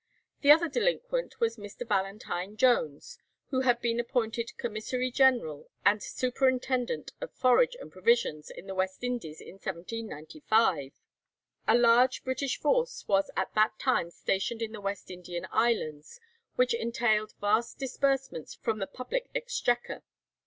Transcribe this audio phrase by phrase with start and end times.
[0.41, 1.87] The other delinquent was Mr.
[1.87, 3.19] Valentine Jones,
[3.51, 9.03] who had been appointed commissary general and superintendent of forage and provisions in the West
[9.03, 10.93] Indies in 1795.
[11.67, 16.19] A large British force was at that time stationed in the West Indian Islands,
[16.55, 20.01] which entailed vast disbursements from the public exchequer.